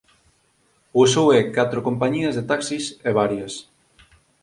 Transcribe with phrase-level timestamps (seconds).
[0.93, 3.53] Posúe catro compañías de taxis e varias